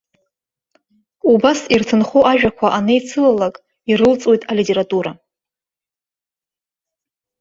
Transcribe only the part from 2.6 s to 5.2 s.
анеицылалак, ирылҵуеит алитература.